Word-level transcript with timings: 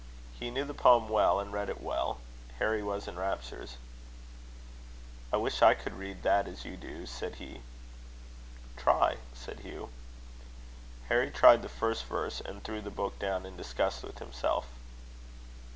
He 0.39 0.49
knew 0.49 0.65
the 0.65 0.73
poem 0.73 1.09
well, 1.09 1.39
and 1.39 1.53
read 1.53 1.69
it 1.69 1.79
well. 1.79 2.17
Harry 2.57 2.81
was 2.81 3.07
in 3.07 3.19
raptures. 3.19 3.77
"I 5.31 5.37
wish 5.37 5.61
I 5.61 5.75
could 5.75 5.93
read 5.93 6.23
that 6.23 6.47
as 6.47 6.65
you 6.65 6.75
do," 6.75 7.05
said 7.05 7.35
he. 7.35 7.61
"Try," 8.75 9.17
said 9.35 9.59
Hugh. 9.59 9.89
Harry 11.09 11.29
tried 11.29 11.61
the 11.61 11.69
first 11.69 12.05
verse, 12.05 12.41
and 12.41 12.63
threw 12.63 12.81
the 12.81 12.89
book 12.89 13.19
down 13.19 13.45
in 13.45 13.55
disgust 13.55 14.01
with 14.01 14.17
himself. 14.17 14.65